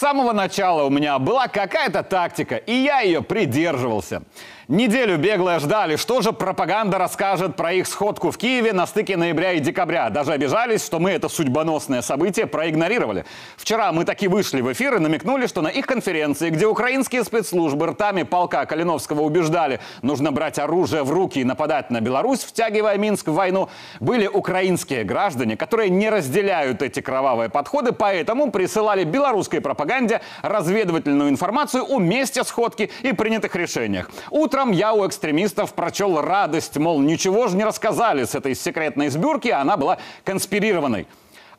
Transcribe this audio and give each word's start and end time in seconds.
самого 0.00 0.32
начала 0.32 0.84
у 0.84 0.90
меня 0.90 1.18
была 1.18 1.46
какая-то 1.46 2.02
тактика, 2.02 2.56
и 2.56 2.72
я 2.72 3.00
ее 3.00 3.22
придерживался. 3.22 4.22
Неделю 4.70 5.18
беглые 5.18 5.58
ждали, 5.58 5.96
что 5.96 6.22
же 6.22 6.30
пропаганда 6.32 6.96
расскажет 6.96 7.56
про 7.56 7.72
их 7.72 7.88
сходку 7.88 8.30
в 8.30 8.38
Киеве 8.38 8.72
на 8.72 8.86
стыке 8.86 9.16
ноября 9.16 9.54
и 9.54 9.58
декабря. 9.58 10.10
Даже 10.10 10.30
обижались, 10.30 10.86
что 10.86 11.00
мы 11.00 11.10
это 11.10 11.28
судьбоносное 11.28 12.02
событие 12.02 12.46
проигнорировали. 12.46 13.24
Вчера 13.56 13.90
мы 13.90 14.04
таки 14.04 14.28
вышли 14.28 14.60
в 14.60 14.72
эфир 14.72 14.94
и 14.94 14.98
намекнули, 15.00 15.48
что 15.48 15.60
на 15.60 15.66
их 15.66 15.88
конференции, 15.88 16.50
где 16.50 16.68
украинские 16.68 17.24
спецслужбы 17.24 17.88
ртами 17.88 18.22
полка 18.22 18.64
Калиновского 18.64 19.22
убеждали, 19.22 19.80
нужно 20.02 20.30
брать 20.30 20.60
оружие 20.60 21.02
в 21.02 21.10
руки 21.10 21.40
и 21.40 21.44
нападать 21.44 21.90
на 21.90 22.00
Беларусь, 22.00 22.44
втягивая 22.44 22.96
Минск 22.96 23.26
в 23.26 23.34
войну, 23.34 23.70
были 23.98 24.28
украинские 24.28 25.02
граждане, 25.02 25.56
которые 25.56 25.90
не 25.90 26.08
разделяют 26.08 26.80
эти 26.80 27.00
кровавые 27.00 27.48
подходы, 27.48 27.90
поэтому 27.90 28.52
присылали 28.52 29.02
белорусской 29.02 29.60
пропаганде 29.60 30.20
разведывательную 30.42 31.28
информацию 31.28 31.84
о 31.88 31.98
месте 31.98 32.44
сходки 32.44 32.92
и 33.02 33.12
принятых 33.12 33.56
решениях. 33.56 34.08
Утром 34.30 34.59
Утром 34.60 34.72
я 34.72 34.92
у 34.92 35.08
экстремистов 35.08 35.72
прочел 35.72 36.20
радость, 36.20 36.76
мол, 36.76 37.00
ничего 37.00 37.48
же 37.48 37.56
не 37.56 37.64
рассказали 37.64 38.24
с 38.24 38.34
этой 38.34 38.54
секретной 38.54 39.08
сбюрки, 39.08 39.48
она 39.48 39.78
была 39.78 39.96
конспирированной. 40.22 41.06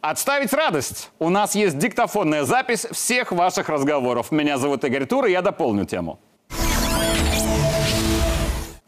Отставить 0.02 0.54
радость. 0.54 1.10
У 1.18 1.30
нас 1.30 1.56
есть 1.56 1.80
диктофонная 1.80 2.44
запись 2.44 2.86
всех 2.92 3.32
ваших 3.32 3.70
разговоров. 3.70 4.30
Меня 4.30 4.60
зовут 4.60 4.84
Игорь 4.84 5.08
Тур, 5.08 5.26
и 5.26 5.32
я 5.32 5.42
дополню 5.42 5.86
тему. 5.86 6.20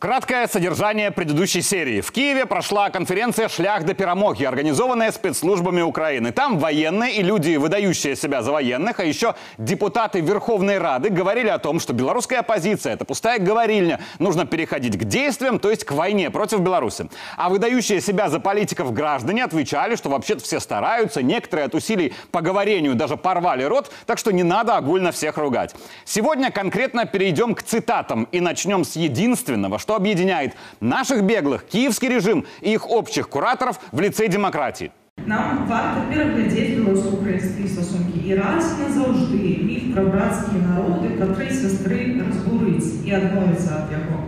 Краткое 0.04 0.50
содержание 0.50 1.12
предыдущей 1.12 1.62
серии. 1.62 2.02
В 2.02 2.12
Киеве 2.12 2.46
прошла 2.46 2.90
конференция 2.90 3.48
«Шлях 3.48 3.86
до 3.86 3.94
перемоги», 3.94 4.44
организованная 4.44 5.14
спецслужбами 5.14 5.80
Украины. 5.80 6.34
Там 6.34 6.60
военные 6.60 7.14
и 7.14 7.24
люди, 7.24 7.56
выдающие 7.56 8.18
себя 8.18 8.42
за 8.42 8.52
военных, 8.52 9.00
а 9.00 9.06
еще 9.06 9.36
депутаты 9.58 10.20
Верховной 10.20 10.78
Рады 10.78 11.08
говорили 11.08 11.48
о 11.48 11.58
том, 11.58 11.80
что 11.80 11.94
белорусская 11.94 12.40
оппозиция– 12.40 12.94
это 12.96 13.06
пустая 13.06 13.40
говорильня. 13.40 14.02
Нужно 14.20 14.46
переходить 14.46 14.98
к 14.98 15.06
действиям, 15.06 15.58
то 15.58 15.70
есть 15.70 15.86
к 15.86 15.94
войне 15.94 16.30
против 16.30 16.60
Беларуси. 16.60 17.08
А 17.38 17.48
выдающие 17.48 18.02
себя 18.02 18.28
за 18.28 18.42
политиков 18.42 18.92
граждане 18.92 19.46
отвечали, 19.46 19.96
что 19.96 20.10
вообще-то 20.10 20.44
все 20.44 20.60
стараются, 20.60 21.24
некоторые 21.24 21.68
от 21.68 21.76
усилий 21.76 22.14
по 22.30 22.42
говорению 22.42 22.96
даже 22.96 23.16
порвали 23.16 23.64
рот, 23.64 23.90
так 24.06 24.18
что 24.18 24.34
не 24.34 24.44
надо 24.44 24.76
огульно 24.76 25.14
всех 25.14 25.38
ругать. 25.38 25.74
Сегодня 26.04 26.52
конкретно 26.52 27.06
перейдем 27.06 27.56
к 27.56 27.64
цитатам 27.64 28.28
и 28.34 28.42
начнем 28.42 28.84
с 28.84 28.98
единственного, 28.98 29.80
что 29.80 29.93
объединяет 29.97 30.55
наших 30.81 31.23
беглых, 31.23 31.65
киевский 31.65 32.09
режим 32.09 32.47
и 32.61 32.73
их 32.73 32.89
общих 32.89 33.29
кураторов 33.29 33.81
в 33.93 34.01
лице 34.01 34.29
демократии. 34.29 34.93
Нам 35.27 35.67
варто 35.67 36.07
переглядзець 36.09 36.79
беларуска-украінскія 36.79 37.69
стасункі 37.69 38.23
і 38.23 38.37
раз 38.39 38.71
назаўжды 38.79 39.59
міф 39.67 39.91
пра 39.95 40.05
брацкія 40.07 40.63
народы, 40.63 41.11
катры 41.19 41.51
сястры 41.51 42.23
разбурыць 42.23 43.03
і 43.05 43.11
адмовіцца 43.19 43.83
ад 43.83 43.91
яго. 43.93 44.23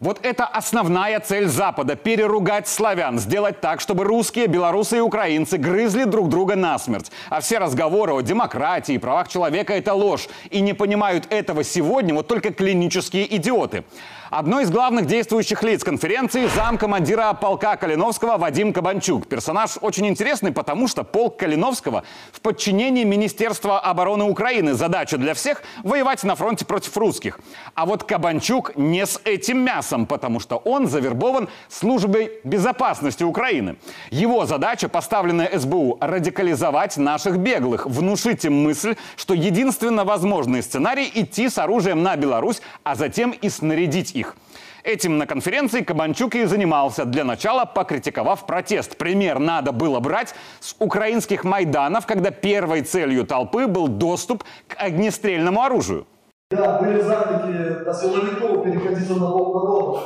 Вот 0.00 0.18
это 0.26 0.46
основная 0.46 1.20
цель 1.20 1.46
Запада – 1.46 2.02
переругать 2.02 2.66
славян, 2.66 3.20
сделать 3.20 3.60
так, 3.60 3.80
чтобы 3.80 4.02
русские, 4.02 4.48
белорусы 4.48 4.96
и 4.96 5.00
украинцы 5.00 5.58
грызли 5.58 6.02
друг 6.02 6.28
друга 6.28 6.56
насмерть. 6.56 7.12
А 7.30 7.40
все 7.40 7.58
разговоры 7.58 8.12
о 8.12 8.20
демократии 8.20 8.96
и 8.96 8.98
правах 8.98 9.28
человека – 9.28 9.74
это 9.74 9.94
ложь. 9.94 10.28
И 10.50 10.60
не 10.60 10.72
понимают 10.72 11.26
этого 11.30 11.62
сегодня 11.62 12.14
вот 12.14 12.26
только 12.26 12.52
клинические 12.52 13.32
идиоты. 13.36 13.84
Одно 14.29 14.59
из 14.59 14.69
главных 14.69 15.05
действующих 15.05 15.63
лиц 15.63 15.85
конференции– 15.85 16.47
замкомандира 16.55 17.31
полка 17.31 17.77
Калиновского 17.77 18.37
Вадим 18.37 18.73
Кабанчук. 18.73 19.25
Персонаж 19.27 19.77
очень 19.79 20.05
интересный, 20.05 20.51
потому 20.51 20.89
что 20.89 21.05
полк 21.05 21.37
Калиновского 21.37 22.03
в 22.33 22.41
подчинении 22.41 23.05
Министерства 23.05 23.79
обороны 23.79 24.25
Украины. 24.25 24.73
Задача 24.73 25.17
для 25.17 25.33
всех– 25.33 25.63
воевать 25.83 26.23
на 26.25 26.35
фронте 26.35 26.65
против 26.65 26.97
русских. 26.97 27.39
А 27.73 27.85
вот 27.85 28.03
Кабанчук 28.03 28.75
не 28.75 29.05
с 29.05 29.21
этим 29.23 29.59
мясом, 29.59 30.05
потому 30.05 30.41
что 30.41 30.57
он 30.57 30.87
завербован 30.87 31.47
службой 31.69 32.33
безопасности 32.43 33.23
Украины. 33.23 33.77
Его 34.11 34.45
задача, 34.45 34.89
поставленная 34.89 35.57
СБУ– 35.57 35.99
радикализовать 36.01 36.97
наших 36.97 37.37
беглых, 37.37 37.85
внушить 37.85 38.43
им 38.43 38.61
мысль, 38.61 38.97
что 39.15 39.33
единственно 39.33 40.03
возможный 40.03 40.61
сценарий– 40.61 41.09
идти 41.13 41.47
с 41.47 41.57
оружием 41.57 42.03
на 42.03 42.17
Беларусь, 42.17 42.61
а 42.83 42.95
затем 42.95 43.31
и 43.31 43.47
снарядить 43.47 44.16
их. 44.19 44.35
Этим 44.83 45.17
на 45.17 45.25
конференции 45.27 45.81
Кабанчук 45.81 46.35
и 46.35 46.45
занимался, 46.45 47.05
для 47.05 47.23
начала 47.23 47.65
покритиковав 47.65 48.45
протест. 48.45 48.97
Пример 48.97 49.39
надо 49.39 49.71
было 49.71 49.99
брать 49.99 50.33
с 50.59 50.75
украинских 50.79 51.43
майданов, 51.43 52.05
когда 52.05 52.31
первой 52.31 52.81
целью 52.81 53.25
толпы 53.25 53.67
был 53.67 53.87
доступ 53.87 54.43
к 54.67 54.75
огнестрельному 54.77 55.61
оружию. 55.61 56.05
Да, 56.51 56.79
были 56.79 57.01
заклики 57.01 57.83
до 57.83 57.93
силовиков 57.93 58.63
переходить 58.63 59.09
на 59.09 59.27
бок 59.27 59.55
народу. 59.55 59.99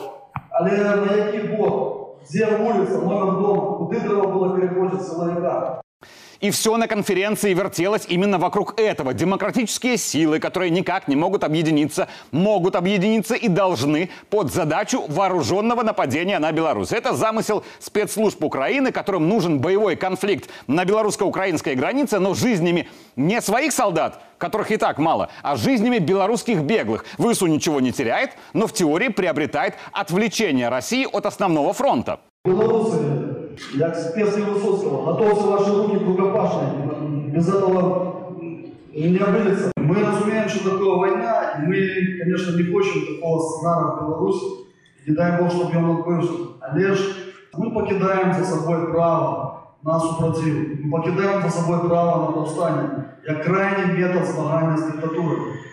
Але 0.50 0.72
на 0.72 1.16
який 1.16 1.56
бок? 1.56 2.02
Где 2.30 2.46
улица, 2.46 2.98
номер 2.98 3.42
дома? 3.42 3.78
Куди 3.78 4.00
треба 4.00 4.28
було 4.28 4.50
переходити 4.50 5.04
силовика? 5.04 5.82
И 6.42 6.50
все 6.50 6.76
на 6.76 6.88
конференции 6.88 7.54
вертелось 7.54 8.06
именно 8.08 8.40
вокруг 8.40 8.80
этого. 8.80 9.14
Демократические 9.14 9.98
силы, 9.98 10.40
которые 10.40 10.72
никак 10.72 11.08
не 11.08 11.16
могут 11.16 11.44
объединиться, 11.44 12.08
могут 12.32 12.76
объединиться 12.76 13.36
и 13.36 13.48
должны 13.48 14.10
под 14.32 14.52
задачу 14.52 15.06
вооруженного 15.08 15.84
нападения 15.84 16.40
на 16.40 16.52
Беларусь. 16.52 16.92
Это 16.92 17.14
замысел 17.14 17.64
спецслужб 17.80 18.44
Украины, 18.44 18.92
которым 18.92 19.30
нужен 19.30 19.60
боевой 19.60 19.96
конфликт 19.96 20.50
на 20.66 20.84
белорусско-украинской 20.84 21.76
границе, 21.76 22.18
но 22.18 22.34
жизнями 22.34 22.90
не 23.16 23.40
своих 23.40 23.72
солдат, 23.72 24.24
которых 24.40 24.72
и 24.72 24.78
так 24.78 24.98
мало, 24.98 25.30
а 25.44 25.56
жизнями 25.56 26.00
белорусских 26.00 26.62
беглых. 26.62 27.06
ВСУ 27.20 27.46
ничего 27.46 27.80
не 27.80 27.92
теряет, 27.92 28.32
но 28.54 28.66
в 28.66 28.74
теории 28.74 29.10
приобретает 29.10 29.76
отвлечение 29.92 30.70
России 30.70 31.08
от 31.12 31.28
основного 31.28 31.74
фронта. 31.74 32.20
Белорусы, 32.44 33.21
як 33.74 33.96
специи 33.96 34.42
Высоцкого, 34.42 35.06
готовьте 35.06 35.48
ваши 35.48 35.72
руки 35.76 36.00
к 36.00 36.08
рукопашной. 36.08 37.32
Без 37.32 37.48
этого 37.48 38.34
не 38.94 39.18
обидится. 39.18 39.72
Мы 39.78 39.96
разумеем, 39.96 40.50
что 40.50 40.70
такое 40.70 40.96
война, 40.96 41.52
и 41.58 41.68
мы, 41.68 42.18
конечно, 42.20 42.56
не 42.58 42.64
хотим 42.64 43.16
такого 43.16 43.40
сценария 43.40 43.92
в 43.92 44.02
Беларуси. 44.02 44.46
Не 45.08 45.16
дай 45.16 45.42
Бог, 45.42 45.52
чтобы 45.52 45.78
он 45.78 45.98
отбывся. 45.98 46.34
Але 46.62 46.94
ж 46.94 47.00
мы 47.54 47.72
покидаем 47.72 48.34
за 48.34 48.46
собой 48.46 48.92
право 48.92 49.76
на 49.84 50.00
супротив. 50.00 50.86
Мы 50.86 50.92
покидаем 50.92 51.42
за 51.42 51.50
собой 51.50 51.80
право 51.90 52.26
на 52.26 52.32
повстание, 52.32 52.90
як 53.28 53.44
крайний 53.44 53.98
метод 53.98 54.26
змагання 54.26 54.78
с 54.78 54.84
диктатурой. 54.84 55.71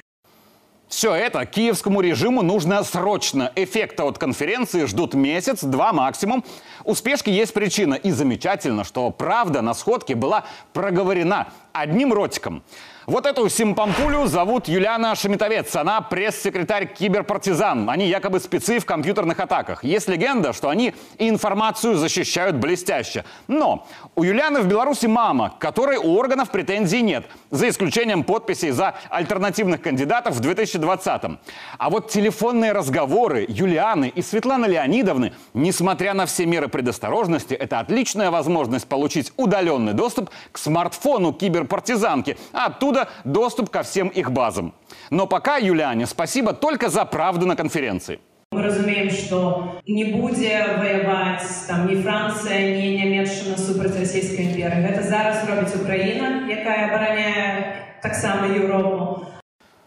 Все 0.99 1.15
это 1.15 1.47
киевскому 1.47 2.01
режиму 2.01 2.43
нужно 2.43 2.83
срочно. 2.83 3.53
Эффекта 3.55 4.03
от 4.03 4.19
конференции 4.19 4.85
ждут 4.85 5.15
месяц, 5.15 5.63
два 5.63 5.93
максимум. 5.93 6.43
У 6.83 6.93
есть 7.31 7.55
причина. 7.55 7.95
И 7.95 8.11
замечательно, 8.11 8.83
что 8.83 9.09
правда 9.13 9.63
на 9.63 9.75
сходке 9.75 10.17
была 10.17 10.45
проговорена 10.73 11.53
одним 11.73 12.13
ротиком. 12.13 12.65
Вот 13.09 13.25
эту 13.25 13.49
симпампулю 13.49 14.27
зовут 14.27 14.69
Юлиана 14.69 15.15
Шеметовец. 15.15 15.75
Она 15.75 16.03
пресс-секретарь 16.03 16.93
киберпартизан. 16.93 17.89
Они 17.89 18.07
якобы 18.07 18.39
спецы 18.39 18.81
в 18.81 18.85
компьютерных 18.85 19.41
атаках. 19.41 19.83
Есть 19.83 20.09
легенда, 20.09 20.53
что 20.53 20.69
они 20.69 20.95
информацию 21.17 21.95
защищают 21.95 22.57
блестяще. 22.57 23.25
Но 23.47 23.87
у 24.15 24.25
Юлианы 24.25 24.61
в 24.61 24.67
Беларуси 24.67 25.07
мама, 25.07 25.55
которой 25.59 25.97
у 25.97 26.19
органов 26.19 26.51
претензий 26.51 27.01
нет. 27.01 27.25
За 27.51 27.71
исключением 27.71 28.25
подписей 28.25 28.73
за 28.73 28.95
альтернативных 29.09 29.81
кандидатов 29.81 30.35
в 30.35 30.43
2020-м. 30.43 31.39
А 31.79 31.89
вот 31.89 32.11
телефонные 32.11 32.73
разговоры 32.73 33.47
Юлианы 33.49 34.13
и 34.15 34.21
Светланы 34.21 34.67
Леонидовны, 34.67 35.33
несмотря 35.55 36.13
на 36.13 36.27
все 36.27 36.45
меры 36.45 36.69
предосторожности, 36.69 37.55
это 37.55 37.81
отличная 37.81 38.31
возможность 38.31 38.87
получить 38.87 39.33
удаленный 39.39 39.95
доступ 39.95 40.29
к 40.53 40.59
смартфону 40.59 41.33
киберпартизанки. 41.33 42.37
А 42.53 42.69
оттуда 42.98 43.08
доступ 43.24 43.70
ко 43.70 43.84
всем 43.84 44.08
их 44.08 44.32
базам. 44.32 44.74
Но 45.10 45.28
пока 45.28 45.58
Юлиане 45.58 46.06
спасибо 46.06 46.54
только 46.54 46.90
за 46.90 47.06
правду 47.06 47.46
на 47.46 47.56
конференции. 47.56 48.20
Мы 48.52 48.62
разумеем, 48.62 49.10
что 49.10 49.80
не 49.88 50.04
будзе 50.06 50.78
воевать 50.78 51.42
там 51.68 51.88
ни 51.88 52.00
Франция, 52.02 52.78
ни 52.78 53.02
Нямецчына 53.02 53.58
супраць 53.58 53.98
расійскай 53.98 54.46
імперыі. 54.46 54.86
Гэта 54.86 55.02
зараз 55.02 55.42
робіць 55.50 55.74
Украіна, 55.74 56.46
якая 56.46 56.86
абараняе 56.86 58.00
таксама 58.04 58.54
Еўропу. 58.54 59.26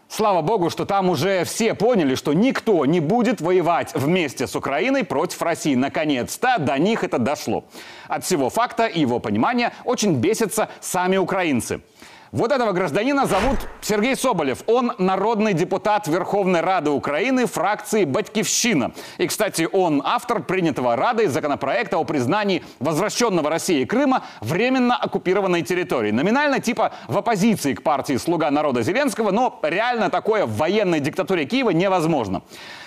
Слава 0.09 0.41
богу, 0.41 0.69
что 0.69 0.85
там 0.85 1.09
уже 1.09 1.43
все 1.43 1.73
поняли, 1.73 2.15
что 2.15 2.33
никто 2.33 2.85
не 2.85 2.99
будет 2.99 3.41
воевать 3.41 3.93
вместе 3.93 4.47
с 4.47 4.55
Украиной 4.55 5.03
против 5.03 5.41
России. 5.41 5.75
Наконец-то 5.75 6.57
до 6.59 6.77
них 6.77 7.03
это 7.03 7.19
дошло. 7.19 7.63
От 8.07 8.23
всего 8.23 8.49
факта 8.49 8.85
и 8.85 9.01
его 9.01 9.19
понимания 9.19 9.71
очень 9.85 10.15
бесятся 10.15 10.69
сами 10.81 11.17
украинцы. 11.17 11.81
Вот 12.32 12.50
этого 12.50 12.72
гражданина 12.72 13.26
зовут 13.26 13.58
Сергей 13.82 14.16
Соболев. 14.16 14.62
Он 14.66 14.92
народный 14.96 15.52
депутат 15.52 16.08
Верховной 16.08 16.62
Рады 16.62 16.88
Украины 16.88 17.44
фракции 17.44 18.06
«Батькивщина». 18.06 18.92
И, 19.18 19.26
кстати, 19.26 19.68
он 19.70 20.00
автор 20.02 20.42
принятого 20.42 20.96
Радой 20.96 21.26
законопроекта 21.26 21.98
о 21.98 22.04
признании 22.04 22.64
возвращенного 22.78 23.50
России 23.50 23.84
Крыма 23.84 24.24
временно 24.40 24.96
оккупированной 24.96 25.60
территории. 25.60 26.10
Номинально 26.10 26.58
типа 26.58 26.92
в 27.06 27.18
оппозиции 27.18 27.74
к 27.74 27.82
партии 27.82 28.16
«Слуга 28.16 28.50
народа» 28.50 28.80
Зеленского, 28.82 29.30
но 29.30 29.60
реально 29.62 30.08
такое 30.08 30.46
в 30.46 30.56
военной 30.56 31.00
диктатуре 31.00 31.44
Киева 31.44 31.68
невозможно. 31.68 32.40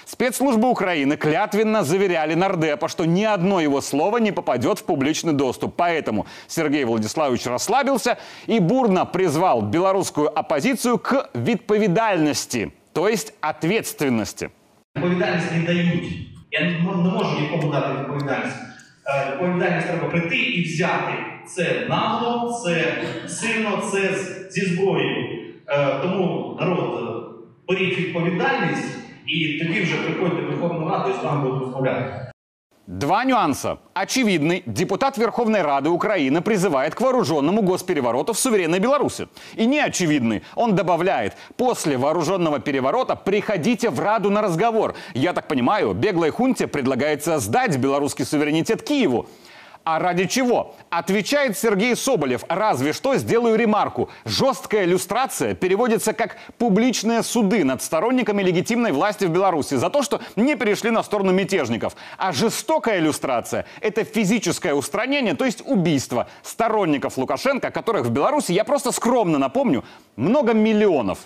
Спецслужбы 0.04 0.68
Украины 0.68 1.16
клятвенно 1.16 1.84
заверяли 1.84 2.34
Нардепа, 2.34 2.88
что 2.88 3.04
ни 3.04 3.24
одно 3.24 3.60
его 3.60 3.80
слово 3.80 4.18
не 4.18 4.32
попадет 4.32 4.78
в 4.78 4.84
публичный 4.84 5.32
доступ. 5.32 5.76
Поэтому 5.76 6.26
Сергей 6.48 6.84
Владиславович 6.84 7.46
расслабился 7.46 8.18
и 8.46 8.58
бурно 8.58 9.06
призвал 9.06 9.62
белорусскую 9.62 10.28
оппозицию 10.28 10.98
к 10.98 11.28
відповідальності, 11.34 12.70
то 12.92 13.08
есть 13.08 13.34
ответственности. 13.40 14.48
Відповідальність 14.96 15.52
не 15.52 15.62
дають. 15.62 16.12
Я 16.50 16.60
не 16.60 16.78
можу 16.78 17.40
нікому 17.40 17.72
дати 17.72 18.00
відповідальність. 18.00 18.56
Е, 19.06 19.30
Відповідальність 19.32 19.86
треба 19.86 20.08
прийти 20.08 20.36
і 20.36 20.64
взяти. 20.64 21.12
Це 21.46 21.86
нагло, 21.88 22.60
це 22.64 22.94
сильно, 23.28 23.82
це 23.92 24.14
зі 24.50 24.60
зброєю. 24.60 25.38
Е, 25.68 25.98
Тому 26.02 26.56
народ, 26.60 26.78
е, 26.78 27.72
беріть 27.72 27.98
відповідальність 27.98 28.98
і 29.26 29.58
тоді 29.58 29.80
вже 29.80 29.96
приходьте 29.96 30.42
в 30.42 30.46
Верховну 30.46 30.88
Раду 30.88 31.10
і 31.10 31.20
з 31.20 31.24
вами 31.24 31.48
будуть 31.48 31.62
розмовляти. 31.62 32.30
Два 32.90 33.24
нюанса. 33.24 33.78
Очевидный. 33.94 34.64
Депутат 34.66 35.16
Верховной 35.16 35.62
Рады 35.62 35.90
Украины 35.90 36.40
призывает 36.40 36.92
к 36.96 37.00
вооруженному 37.00 37.62
госперевороту 37.62 38.32
в 38.32 38.38
суверенной 38.38 38.80
Беларуси. 38.80 39.28
И 39.54 39.64
неочевидный. 39.64 40.42
Он 40.56 40.74
добавляет, 40.74 41.36
после 41.56 41.96
вооруженного 41.96 42.58
переворота 42.58 43.14
приходите 43.14 43.90
в 43.90 44.00
Раду 44.00 44.28
на 44.30 44.42
разговор. 44.42 44.96
Я 45.14 45.32
так 45.32 45.46
понимаю, 45.46 45.94
беглой 45.94 46.30
хунте 46.30 46.66
предлагается 46.66 47.38
сдать 47.38 47.76
белорусский 47.76 48.24
суверенитет 48.24 48.82
Киеву. 48.82 49.28
А 49.85 49.99
ради 49.99 50.25
чего? 50.25 50.73
Отвечает 50.89 51.55
Сергей 51.59 51.95
Соболев. 51.95 52.43
Разве 52.49 52.91
что 52.91 53.15
сделаю 53.17 53.55
ремарку. 53.55 54.09
Жесткая 54.25 54.85
иллюстрация 54.85 55.53
переводится 55.53 56.13
как 56.13 56.37
публичные 56.57 57.21
суды 57.21 57.63
над 57.63 57.83
сторонниками 57.83 58.41
легитимной 58.41 58.91
власти 58.91 59.25
в 59.25 59.29
Беларуси 59.29 59.75
за 59.75 59.91
то, 59.91 60.01
что 60.01 60.21
не 60.35 60.55
перешли 60.55 60.89
на 60.89 61.03
сторону 61.03 61.31
мятежников. 61.33 61.95
А 62.17 62.31
жестокая 62.31 62.97
иллюстрация– 62.97 63.67
это 63.79 64.03
физическое 64.03 64.73
устранение, 64.73 65.35
то 65.35 65.45
есть 65.45 65.61
убийство 65.63 66.27
сторонников 66.41 67.19
Лукашенко, 67.19 67.69
которых 67.69 68.07
в 68.07 68.09
Беларуси, 68.09 68.53
я 68.53 68.63
просто 68.63 68.91
скромно 68.91 69.37
напомню, 69.37 69.83
много 70.15 70.53
миллионов. 70.53 71.19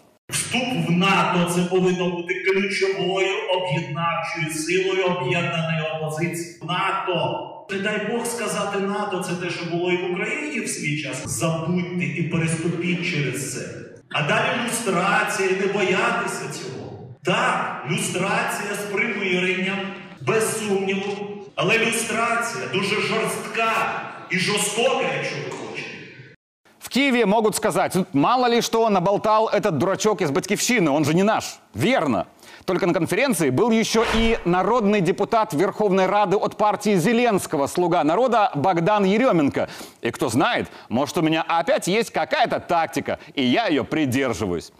Вступ 0.49 0.87
в 0.87 0.91
НАТО 0.91 1.51
це 1.55 1.61
повинно 1.61 2.09
бути 2.09 2.33
ключовою 2.33 3.35
об'єднавчою 3.49 4.51
силою 4.53 5.05
об'єднаної 5.05 5.83
опозиції. 5.95 6.55
НАТО. 6.63 7.45
Не 7.71 7.79
дай 7.79 8.07
Бог 8.11 8.25
сказати 8.25 8.79
НАТО, 8.79 9.25
це 9.27 9.45
те, 9.45 9.49
що 9.49 9.65
було 9.65 9.91
і 9.91 9.97
в 9.97 10.11
Україні 10.11 10.59
в 10.59 10.69
свій 10.69 11.01
час. 11.01 11.27
Забудьте 11.27 12.05
і 12.05 12.23
переступіть 12.23 13.11
через 13.11 13.53
це. 13.53 13.59
А 14.11 14.21
далі 14.21 14.47
люстрація, 14.67 15.49
не 15.49 15.73
боятися 15.73 16.43
цього. 16.53 16.99
Так, 17.23 17.85
люстрація 17.91 18.73
з 18.73 18.93
примиренням, 18.93 19.79
без 20.21 20.59
сумніву. 20.59 21.27
Але 21.55 21.77
люстрація 21.77 22.63
дуже 22.73 22.95
жорстка 22.95 24.01
і 24.29 24.39
жорстока, 24.39 25.05
якщо 25.17 25.35
ви. 25.35 25.58
В 26.89 26.91
Киеве 26.91 27.27
могут 27.27 27.55
сказать, 27.55 27.93
«Ну, 27.93 28.07
мало 28.13 28.47
ли 28.47 28.61
что 28.61 28.89
наболтал 28.89 29.47
этот 29.47 29.77
дурачок 29.77 30.21
из 30.21 30.31
Батькивщины, 30.31 30.89
он 30.89 31.05
же 31.05 31.13
не 31.13 31.21
наш. 31.21 31.59
Верно. 31.75 32.25
Только 32.69 32.85
на 32.85 32.93
конференции 32.93 33.49
был 33.49 33.71
еще 33.71 34.05
и 34.13 34.37
народный 34.45 35.01
депутат 35.01 35.53
Верховной 35.53 36.05
Рады 36.05 36.37
от 36.37 36.55
партии 36.55 36.97
Зеленского, 36.97 37.65
слуга 37.65 38.03
народа 38.03 38.51
Богдан 38.53 39.05
Еременко. 39.05 39.69
И 40.01 40.11
кто 40.11 40.29
знает, 40.29 40.67
может 40.87 41.17
у 41.17 41.23
меня 41.23 41.41
опять 41.41 41.87
есть 41.87 42.11
какая-то 42.11 42.59
тактика, 42.59 43.17
и 43.33 43.43
я 43.43 43.65
ее 43.65 43.83
придерживаюсь. 43.83 44.71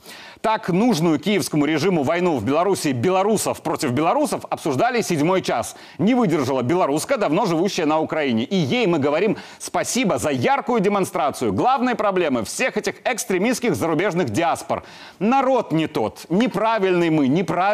Так 0.42 0.70
нужную 0.70 1.20
киевскому 1.20 1.66
режиму 1.66 2.04
войну 2.04 2.38
в 2.38 2.46
Беларуси 2.46 2.90
белорусов 2.90 3.62
против 3.62 3.92
белорусов 3.92 4.46
обсуждали 4.50 5.02
седьмой 5.02 5.42
час. 5.42 5.76
Не 5.98 6.14
выдержала 6.14 6.62
белоруска, 6.62 7.18
давно 7.18 7.46
живущая 7.46 7.86
на 7.86 8.00
Украине. 8.00 8.46
И 8.46 8.56
ей 8.56 8.88
мы 8.88 9.00
говорим 9.00 9.36
спасибо 9.58 10.18
за 10.18 10.30
яркую 10.30 10.80
демонстрацию 10.80 11.52
главной 11.52 11.96
проблемы 11.96 12.46
всех 12.46 12.78
этих 12.78 12.96
экстремистских 13.04 13.76
зарубежных 13.76 14.30
диаспор. 14.30 14.86
Народ 15.20 15.74
не 15.74 15.88
тот, 15.88 16.26
неправильный 16.30 17.10
мы, 17.10 17.28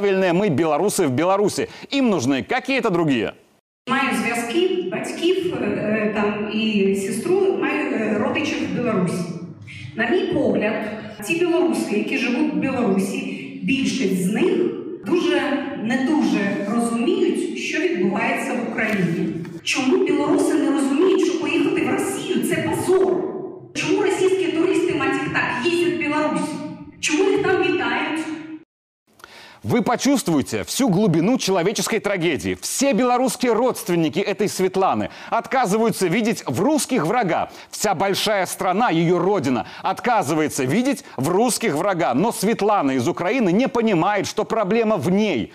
неправильные 0.04 0.34
мы 0.34 0.50
белорусы 0.50 1.06
в 1.06 1.12
Беларуси. 1.12 1.68
Им 1.90 2.10
нужны 2.10 2.42
какие-то 2.42 2.90
другие. 2.90 3.34
Маю 3.88 4.14
зв'язки, 4.14 4.88
батьків 4.92 5.54
е, 5.54 5.64
е, 5.64 6.12
там 6.14 6.50
і 6.52 6.96
сестру, 6.96 7.58
маю 7.60 7.94
е, 7.94 8.18
родичів 8.18 8.58
в 8.70 8.76
Білорусі. 8.76 9.24
На 9.96 10.10
мій 10.10 10.26
погляд, 10.34 10.74
ті 11.26 11.34
білоруси, 11.34 11.98
які 11.98 12.18
живуть 12.18 12.54
в 12.54 12.56
Білорусі, 12.56 13.18
більшість 13.62 14.24
з 14.24 14.32
них 14.32 14.52
дуже 15.06 15.40
не 15.82 16.08
дуже 16.10 16.66
розуміють, 16.74 17.58
що 17.58 17.80
відбувається 17.80 18.52
в 18.52 18.72
Україні. 18.72 19.28
Чому 19.62 20.04
білоруси 20.04 20.54
не 20.54 20.70
розуміють, 20.70 21.26
що 21.26 21.40
поїхати 21.40 21.80
в 21.80 21.90
Росію 21.90 22.48
це 22.48 22.56
позор? 22.56 23.33
Вы 29.65 29.81
почувствуете 29.81 30.63
всю 30.63 30.89
глубину 30.89 31.39
человеческой 31.39 31.97
трагедии. 31.97 32.55
Все 32.61 32.93
белорусские 32.93 33.53
родственники 33.53 34.19
этой 34.19 34.47
Светланы 34.47 35.09
отказываются 35.31 36.05
видеть 36.05 36.43
в 36.45 36.61
русских 36.61 37.07
врага. 37.07 37.49
Вся 37.71 37.95
большая 37.95 38.45
страна, 38.45 38.91
ее 38.91 39.17
родина, 39.17 39.65
отказывается 39.81 40.65
видеть 40.65 41.03
в 41.17 41.29
русских 41.29 41.73
врага. 41.73 42.13
Но 42.13 42.31
Светлана 42.31 42.91
из 42.91 43.07
Украины 43.07 43.51
не 43.51 43.67
понимает, 43.67 44.27
что 44.27 44.43
проблема 44.45 44.97
в 44.97 45.09
ней. 45.09 45.51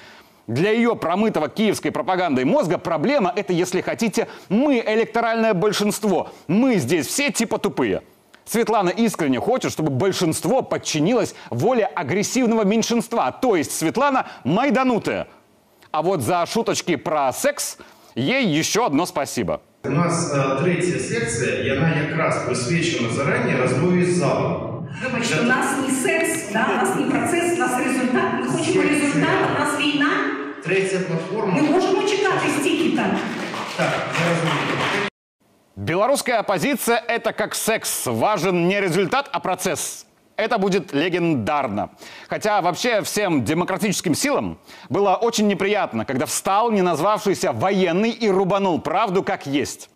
Для 0.48 0.72
ее 0.72 0.96
промытого 0.96 1.48
киевской 1.48 1.90
пропагандой 1.90 2.44
мозга 2.44 2.78
проблема– 2.78 3.32
это, 3.36 3.52
если 3.52 3.80
хотите, 3.80 4.26
мы, 4.48 4.82
электоральное 4.84 5.54
большинство. 5.54 6.32
Мы 6.48 6.78
здесь 6.78 7.06
все 7.06 7.30
типа 7.30 7.58
тупые. 7.58 8.02
Светлана 8.50 8.89
искренне 8.89 9.39
хочет, 9.39 9.71
чтобы 9.71 9.89
большинство 9.89 10.62
подчинилось 10.62 11.35
воле 11.50 11.85
агрессивного 11.85 12.63
меньшинства, 12.63 13.31
то 13.31 13.56
есть 13.56 13.71
Светлана 13.71 14.25
майданутая. 14.44 15.27
А 15.91 16.01
вот 16.01 16.21
за 16.21 16.45
шуточки 16.45 16.95
про 16.95 17.31
секс 17.33 17.77
ей 18.15 18.45
еще 18.59 18.85
одно 18.85 19.06
спасибо. 19.06 19.62
У 19.83 19.89
нас 19.89 20.33
е, 20.33 20.63
третя 20.63 21.00
секція, 21.00 21.63
і 21.63 21.79
вона 21.79 21.95
якраз 22.10 22.45
присвячена 22.45 23.10
зарані 23.10 23.55
розмові 23.55 24.05
з 24.05 24.17
залом. 24.17 24.88
Вибачте, 25.03 25.39
у 25.39 25.43
нас 25.43 25.65
не 25.88 25.93
секс, 25.95 26.51
да? 26.53 26.67
у 26.74 26.75
нас 26.86 26.95
не 26.95 27.03
процес, 27.12 27.57
у 27.57 27.60
нас 27.60 27.77
результат. 27.86 28.34
Ми 28.39 28.48
хочемо 28.48 28.81
результат, 28.84 29.39
у 29.55 29.60
нас 29.60 29.79
війна. 29.79 30.07
Третя 30.63 30.98
Ми 31.00 31.05
платформа. 31.05 31.62
можемо 31.62 32.03
чекати 32.03 32.50
стільки 32.60 32.98
там. 32.98 33.17
Так, 33.77 33.93
я 34.22 34.29
розумію. 34.29 35.09
Белорусская 35.80 36.40
оппозиция– 36.40 37.02
это 37.08 37.32
как 37.32 37.54
секс. 37.54 38.02
Важен 38.04 38.68
не 38.68 38.78
результат, 38.82 39.30
а 39.32 39.40
процесс. 39.40 40.04
Это 40.37 40.58
будет 40.58 40.92
легендарно. 40.92 41.88
Хотя 42.28 42.60
вообще 42.60 43.00
всем 43.00 43.46
демократическим 43.46 44.14
силам 44.14 44.58
было 44.90 45.14
очень 45.14 45.46
неприятно, 45.49 46.04
когда 46.04 46.26
встал 46.26 46.70
не 46.70 46.82
назвавшийся 46.82 47.52
военный 47.52 48.10
и 48.10 48.28
рубанул 48.28 48.78
правду 48.82 49.22
как 49.22 49.46
есть. 49.46 49.88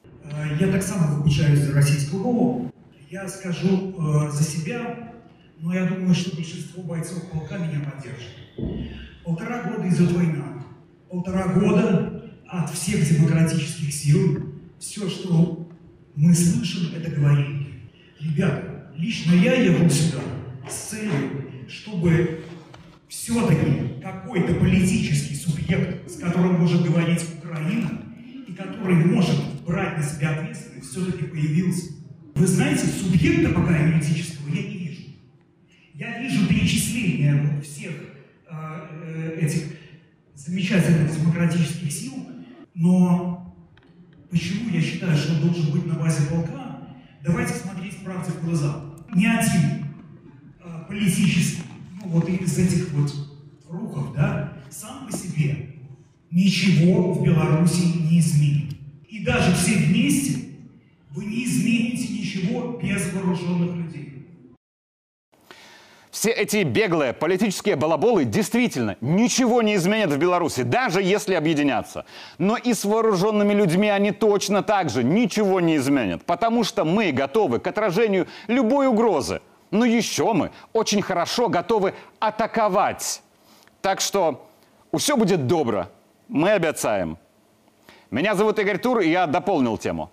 Я 0.59 0.69
так 0.73 0.83
само 0.83 1.19
вибачаюсь 1.19 1.59
за 1.59 1.75
российскую 1.75 2.23
мову. 2.23 2.73
Я 3.11 3.29
скажу 3.29 3.93
э, 3.93 4.31
за 4.31 4.43
себя, 4.43 5.13
но 5.59 5.75
я 5.75 5.85
думаю, 5.85 6.15
что 6.15 6.35
большинство 6.35 6.83
бойцов 6.83 7.31
полка 7.31 7.59
меня 7.59 7.81
поддержит. 7.85 8.33
Полтора 9.23 9.65
года 9.65 9.87
идет 9.87 10.13
война. 10.13 10.65
Полтора 11.11 11.49
года 11.49 12.33
от 12.49 12.71
всех 12.71 13.07
демократических 13.07 13.93
сил. 13.93 14.39
Все, 14.79 15.09
что 15.09 15.64
мы 16.17 16.35
слышим, 16.35 16.95
это 16.95 17.11
говорение. 17.11 17.67
Ребята, 18.21 18.91
лично 18.97 19.35
я 19.35 19.55
еду 19.55 19.89
сюда 19.91 20.21
с 20.69 20.91
целью, 20.91 21.51
чтобы 21.69 22.45
все-таки 23.09 24.01
какой-то 24.03 24.55
политический 24.55 25.35
субъект, 25.35 26.11
с 26.11 26.17
которым 26.17 26.61
может 26.61 26.83
говорить 26.83 27.25
Украина, 27.39 28.03
и 28.47 28.53
который 28.53 28.97
может 28.97 29.37
брать 29.67 29.99
на 29.99 30.03
себя 30.03 30.31
ответственность, 30.31 30.91
все-таки 30.91 31.25
появился. 31.25 31.93
Вы 32.35 32.47
знаете, 32.47 32.87
субъекта 32.87 33.55
пока 33.55 33.77
юридического 33.77 34.49
я 34.49 34.63
не 34.63 34.79
вижу. 34.79 35.03
Я 35.95 36.21
вижу 36.21 36.47
перечисление 36.49 37.61
всех 37.63 37.93
э, 37.93 38.81
э, 39.05 39.39
этих 39.41 39.63
замечательных 40.35 41.17
демократических 41.17 41.91
сил, 41.93 42.15
но 42.75 43.44
почему 44.35 44.69
я 44.71 44.81
считаю, 44.81 45.17
что 45.17 45.35
он 45.35 45.43
должен 45.43 45.71
быть 45.71 45.87
на 45.87 45.95
базе 45.95 46.27
полка? 46.27 46.89
Давайте 47.23 47.55
смотреть 47.55 47.99
правде 47.99 48.33
в 48.33 48.45
глаза. 48.45 48.85
Ни 49.15 49.27
один 49.27 49.87
политический, 50.89 51.63
ну 52.03 52.09
вот 52.09 52.29
из 52.29 52.59
этих 52.59 52.93
вот 52.93 53.15
рухов, 53.71 54.13
да, 54.13 54.55
сам 54.71 55.07
по 55.07 55.17
себе 55.17 55.77
ничего 56.33 57.15
в 57.15 57.25
Беларуси 57.25 57.97
не 58.11 58.19
изменит. 58.19 58.77
И 59.09 59.25
даже 59.25 59.55
все 59.55 59.77
вместе 59.77 60.41
вы 61.11 61.27
не 61.27 61.45
измените 61.45 62.13
ничего 62.13 62.81
без 62.83 63.13
вооруженных 63.13 63.77
людей. 63.77 64.04
Все 66.25 66.31
эти 66.31 66.63
беглые 66.63 67.13
политические 67.13 67.77
балаболы 67.77 68.25
действительно 68.25 68.97
ничего 69.03 69.61
не 69.61 69.75
изменят 69.75 70.11
в 70.11 70.17
Беларуси, 70.17 70.63
даже 70.63 71.03
если 71.03 71.35
объединятся. 71.35 72.07
Но 72.39 72.57
и 72.57 72.73
с 72.73 72.87
вооруженными 72.87 73.53
людьми 73.53 73.91
они 73.91 74.11
точно 74.11 74.63
так 74.63 74.89
же 74.89 75.05
ничего 75.05 75.61
не 75.61 75.77
изменят, 75.77 76.25
потому 76.25 76.65
что 76.65 76.87
мы 76.87 77.13
готовы 77.13 77.59
к 77.59 77.67
отражению 77.67 78.27
любой 78.47 78.87
угрозы. 78.87 79.43
Но 79.71 79.85
еще 79.85 80.33
мы 80.33 80.51
очень 80.73 81.03
хорошо 81.03 81.51
готовы 81.51 81.93
атаковать. 82.21 83.21
Так 83.83 84.01
что 84.01 84.49
все 84.97 85.19
будет 85.19 85.47
добро. 85.47 85.89
Мы 86.29 86.53
обещаем. 86.53 87.19
Меня 88.11 88.35
зовут 88.35 88.59
Игорь 88.59 88.79
Тур, 88.79 89.01
и 89.01 89.11
я 89.11 89.27
дополнил 89.27 89.77
тему. 89.77 90.11